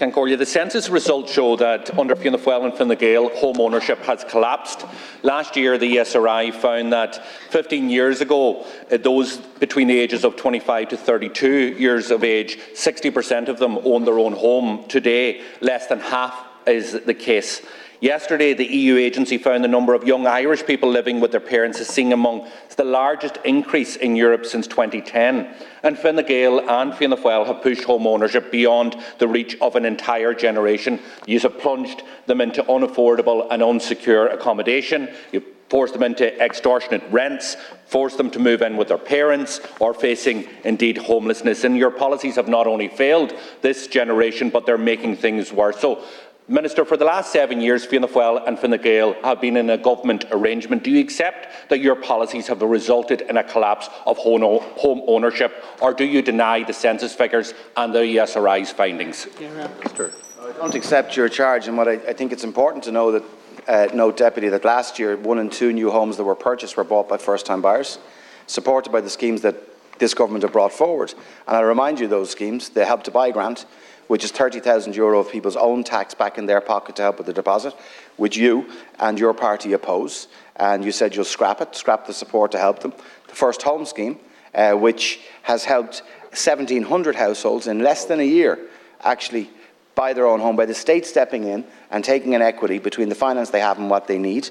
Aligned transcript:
The 0.00 0.46
census 0.46 0.88
results 0.88 1.30
show 1.30 1.56
that 1.56 1.98
under 1.98 2.16
Fianna 2.16 2.38
Fáil 2.38 2.64
and 2.64 2.72
Fine 2.72 2.96
Gael, 2.96 3.28
home 3.36 3.60
ownership 3.60 3.98
has 3.98 4.24
collapsed. 4.24 4.86
Last 5.22 5.56
year, 5.56 5.76
the 5.76 5.96
ESRI 5.98 6.54
found 6.54 6.94
that 6.94 7.22
15 7.50 7.90
years 7.90 8.22
ago, 8.22 8.64
uh, 8.90 8.96
those 8.96 9.36
between 9.36 9.88
the 9.88 9.98
ages 9.98 10.24
of 10.24 10.36
25 10.36 10.88
to 10.88 10.96
32 10.96 11.50
years 11.78 12.10
of 12.10 12.24
age, 12.24 12.58
60% 12.72 13.48
of 13.48 13.58
them 13.58 13.76
own 13.84 14.06
their 14.06 14.18
own 14.18 14.32
home. 14.32 14.88
Today, 14.88 15.42
less 15.60 15.86
than 15.88 16.00
half 16.00 16.46
is 16.66 16.92
the 17.04 17.12
case. 17.12 17.60
Yesterday, 18.00 18.54
the 18.54 18.64
EU 18.64 18.96
agency 18.96 19.36
found 19.36 19.62
the 19.62 19.68
number 19.68 19.92
of 19.92 20.04
young 20.04 20.26
Irish 20.26 20.64
people 20.64 20.88
living 20.88 21.20
with 21.20 21.32
their 21.32 21.40
parents 21.40 21.80
is 21.80 21.88
seeing 21.88 22.14
among 22.14 22.48
the 22.76 22.84
largest 22.84 23.36
increase 23.44 23.96
in 23.96 24.16
Europe 24.16 24.46
since 24.46 24.66
2010. 24.66 25.54
And 25.82 25.98
Fine 25.98 26.24
Gael 26.24 26.66
and 26.66 26.94
Fianna 26.94 27.18
Fáil 27.18 27.46
have 27.46 27.62
pushed 27.62 27.84
home 27.84 28.06
ownership 28.06 28.50
beyond 28.50 28.96
the 29.18 29.28
reach 29.28 29.54
of 29.60 29.76
an 29.76 29.84
entire 29.84 30.32
generation. 30.32 30.98
You 31.26 31.40
have 31.40 31.58
plunged 31.58 32.02
them 32.24 32.40
into 32.40 32.62
unaffordable 32.62 33.46
and 33.50 33.60
unsecure 33.60 34.32
accommodation. 34.32 35.10
You 35.30 35.44
forced 35.68 35.92
them 35.92 36.02
into 36.02 36.42
extortionate 36.42 37.02
rents, 37.10 37.56
forced 37.84 38.16
them 38.16 38.30
to 38.30 38.38
move 38.38 38.62
in 38.62 38.78
with 38.78 38.88
their 38.88 38.98
parents, 38.98 39.60
or 39.78 39.92
facing 39.92 40.48
indeed 40.64 40.96
homelessness. 40.96 41.64
And 41.64 41.76
your 41.76 41.90
policies 41.90 42.36
have 42.36 42.48
not 42.48 42.66
only 42.66 42.88
failed 42.88 43.34
this 43.60 43.86
generation, 43.86 44.48
but 44.48 44.64
they're 44.64 44.78
making 44.78 45.16
things 45.16 45.52
worse. 45.52 45.78
So 45.78 46.02
Minister, 46.50 46.84
for 46.84 46.96
the 46.96 47.04
last 47.04 47.30
seven 47.30 47.60
years, 47.60 47.84
Fianna 47.84 48.08
Fáil 48.08 48.44
and 48.44 48.58
Fine 48.58 48.82
Gael 48.82 49.14
have 49.22 49.40
been 49.40 49.56
in 49.56 49.70
a 49.70 49.78
government 49.78 50.24
arrangement. 50.32 50.82
Do 50.82 50.90
you 50.90 51.00
accept 51.00 51.68
that 51.68 51.78
your 51.78 51.94
policies 51.94 52.48
have 52.48 52.60
resulted 52.60 53.20
in 53.20 53.36
a 53.36 53.44
collapse 53.44 53.88
of 54.04 54.18
home 54.18 55.02
ownership, 55.06 55.64
or 55.80 55.94
do 55.94 56.04
you 56.04 56.22
deny 56.22 56.64
the 56.64 56.72
census 56.72 57.14
figures 57.14 57.54
and 57.76 57.94
the 57.94 58.00
ESRI's 58.00 58.72
findings? 58.72 59.28
Minister. 59.38 60.12
I 60.40 60.50
don't 60.54 60.74
accept 60.74 61.16
your 61.16 61.28
charge, 61.28 61.68
and 61.68 61.76
what 61.76 61.86
I, 61.86 61.92
I 61.92 62.14
think 62.14 62.32
it's 62.32 62.42
important 62.42 62.82
to 62.82 62.90
know 62.90 63.12
that, 63.12 63.24
uh, 63.68 63.94
note, 63.94 64.16
Deputy, 64.16 64.48
that 64.48 64.64
last 64.64 64.98
year 64.98 65.16
one 65.16 65.38
in 65.38 65.50
two 65.50 65.72
new 65.72 65.92
homes 65.92 66.16
that 66.16 66.24
were 66.24 66.34
purchased 66.34 66.76
were 66.76 66.82
bought 66.82 67.08
by 67.08 67.18
first-time 67.18 67.62
buyers, 67.62 68.00
supported 68.48 68.90
by 68.90 69.00
the 69.00 69.10
schemes 69.10 69.42
that 69.42 69.54
this 70.00 70.14
government 70.14 70.42
have 70.42 70.52
brought 70.52 70.72
forward. 70.72 71.14
And 71.46 71.56
I 71.56 71.60
remind 71.60 72.00
you 72.00 72.08
those 72.08 72.30
schemes, 72.30 72.70
the 72.70 72.84
Help 72.84 73.04
to 73.04 73.12
Buy 73.12 73.30
grant, 73.30 73.66
which 74.10 74.24
is 74.24 74.32
30,000 74.32 74.96
euro 74.96 75.20
of 75.20 75.30
people's 75.30 75.54
own 75.54 75.84
tax 75.84 76.14
back 76.14 76.36
in 76.36 76.44
their 76.46 76.60
pocket 76.60 76.96
to 76.96 77.02
help 77.02 77.18
with 77.18 77.28
the 77.28 77.32
deposit, 77.32 77.72
which 78.16 78.36
you 78.36 78.68
and 78.98 79.20
your 79.20 79.32
party 79.32 79.72
oppose. 79.72 80.26
And 80.56 80.84
you 80.84 80.90
said 80.90 81.14
you'll 81.14 81.24
scrap 81.24 81.60
it, 81.60 81.76
scrap 81.76 82.08
the 82.08 82.12
support 82.12 82.50
to 82.50 82.58
help 82.58 82.80
them. 82.80 82.92
The 83.28 83.36
First 83.36 83.62
Home 83.62 83.86
Scheme, 83.86 84.18
uh, 84.52 84.72
which 84.72 85.20
has 85.42 85.64
helped 85.64 86.02
1,700 86.30 87.14
households 87.14 87.68
in 87.68 87.84
less 87.84 88.06
than 88.06 88.18
a 88.18 88.24
year 88.24 88.58
actually 89.00 89.48
buy 89.94 90.12
their 90.12 90.26
own 90.26 90.40
home 90.40 90.56
by 90.56 90.66
the 90.66 90.74
state 90.74 91.06
stepping 91.06 91.44
in 91.44 91.64
and 91.92 92.02
taking 92.02 92.34
an 92.34 92.42
equity 92.42 92.80
between 92.80 93.10
the 93.10 93.14
finance 93.14 93.50
they 93.50 93.60
have 93.60 93.78
and 93.78 93.88
what 93.88 94.08
they 94.08 94.18
need 94.18 94.50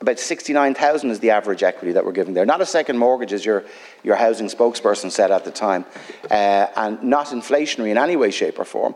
about 0.00 0.18
69,000 0.18 1.10
is 1.10 1.20
the 1.20 1.30
average 1.30 1.62
equity 1.62 1.92
that 1.92 2.04
we're 2.04 2.12
giving 2.12 2.34
there. 2.34 2.46
Not 2.46 2.60
a 2.60 2.66
second 2.66 2.98
mortgage, 2.98 3.32
as 3.32 3.44
your, 3.44 3.64
your 4.04 4.16
housing 4.16 4.46
spokesperson 4.46 5.10
said 5.10 5.30
at 5.30 5.44
the 5.44 5.50
time, 5.50 5.84
uh, 6.30 6.66
and 6.76 7.02
not 7.02 7.26
inflationary 7.28 7.90
in 7.90 7.98
any 7.98 8.16
way, 8.16 8.30
shape, 8.30 8.58
or 8.58 8.64
form. 8.64 8.94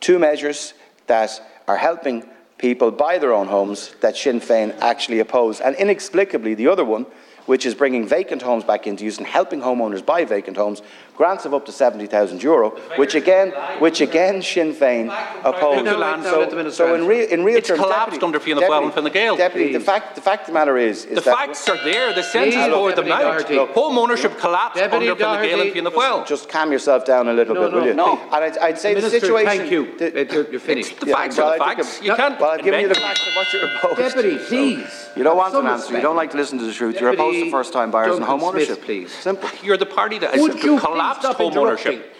Two 0.00 0.18
measures 0.18 0.74
that 1.06 1.40
are 1.66 1.76
helping 1.76 2.28
people 2.58 2.90
buy 2.90 3.18
their 3.18 3.32
own 3.32 3.48
homes 3.48 3.94
that 4.00 4.16
Sinn 4.16 4.40
Féin 4.40 4.78
actually 4.78 5.18
oppose. 5.18 5.60
And 5.60 5.74
inexplicably, 5.76 6.54
the 6.54 6.68
other 6.68 6.84
one, 6.84 7.06
which 7.46 7.66
is 7.66 7.74
bringing 7.74 8.06
vacant 8.06 8.42
homes 8.42 8.64
back 8.64 8.86
into 8.86 9.04
use 9.04 9.18
and 9.18 9.26
helping 9.26 9.60
homeowners 9.60 10.04
buy 10.04 10.24
vacant 10.24 10.56
homes, 10.56 10.82
grants 11.16 11.44
of 11.44 11.54
up 11.54 11.64
to 11.66 11.72
70,000 11.72 12.42
euro, 12.42 12.70
which 12.96 13.14
again, 13.14 13.50
which 13.78 14.00
again 14.00 14.42
Sinn 14.42 14.74
Féin 14.74 15.08
opposed. 15.44 15.84
So, 16.24 16.70
so 16.70 16.94
in, 16.94 17.06
real, 17.06 17.28
in 17.28 17.44
real 17.44 17.58
it's 17.58 17.68
terms, 17.68 17.80
collapsed 17.80 18.20
deputy, 18.20 18.26
under 18.26 18.40
Fianna 18.40 18.62
Fáil 18.62 18.84
and 18.84 18.92
Fine 18.92 19.12
Gael. 19.12 19.36
Deputy, 19.36 19.72
the 19.72 19.80
fact, 19.80 20.14
the 20.14 20.20
fact 20.20 20.42
of 20.42 20.46
the 20.48 20.52
matter 20.52 20.76
is, 20.76 21.04
is 21.04 21.16
the 21.16 21.22
facts 21.22 21.68
are 21.68 21.82
there. 21.84 22.12
The 22.14 22.22
census 22.22 22.66
bore 22.68 22.92
them 22.92 23.10
out. 23.10 23.50
Home 23.50 23.98
ownership 23.98 24.38
collapsed 24.38 24.76
deputy 24.76 25.08
under 25.08 25.22
Fine 25.22 25.48
Gael 25.48 25.60
and 25.60 25.72
Fianna 25.72 25.90
Fáil. 25.90 26.20
Just, 26.20 26.44
just 26.44 26.48
calm 26.48 26.72
yourself 26.72 27.04
down 27.04 27.28
a 27.28 27.32
little 27.32 27.54
no, 27.54 27.62
bit, 27.62 27.72
no, 27.72 27.78
will 27.78 27.86
you? 27.86 27.94
No. 27.94 28.18
And 28.32 28.44
I'd, 28.44 28.58
I'd 28.58 28.78
say 28.78 28.94
Minister, 28.94 29.20
the 29.20 29.20
situation. 29.20 29.58
Thank 29.58 29.70
you. 29.70 29.96
The, 29.98 30.28
you're, 30.32 30.50
you're 30.50 30.60
finished. 30.60 31.00
the 31.00 31.06
facts 31.06 31.38
are 31.38 31.58
the 31.58 31.64
facts. 31.64 32.02
You 32.02 32.14
can't. 32.16 32.40
Well, 32.40 32.50
I've 32.50 32.64
given 32.64 32.80
you 32.80 32.88
the 32.88 32.94
facts 32.94 33.26
of 33.26 33.34
what 33.34 33.52
you're 33.52 33.64
opposed. 33.64 34.16
Deputy, 34.16 34.38
please. 34.38 35.10
You 35.16 35.22
don't 35.22 35.36
want 35.36 35.54
an 35.54 35.66
answer. 35.66 35.94
You 35.94 36.02
don't 36.02 36.16
like 36.16 36.32
to 36.32 36.36
listen 36.36 36.58
to 36.58 36.64
the 36.64 36.72
truth. 36.72 37.00
You're 37.00 37.10
opposed 37.10 37.33
to 37.40 37.50
first-time 37.50 37.90
buyers 37.90 38.16
and 38.16 38.24
home 38.24 38.42
ownership. 38.42 38.82
Please, 38.82 39.12
simple. 39.12 39.48
You're 39.62 39.76
the 39.76 39.86
party 39.86 40.18
that 40.18 40.34
has 40.34 40.80
collapsed 40.80 41.26
home 41.34 41.56
ownership. 41.56 42.14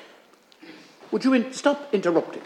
Would 1.10 1.25
you 1.25 1.32
in- 1.34 1.52
stop 1.52 1.92
interrupting? 1.92 2.42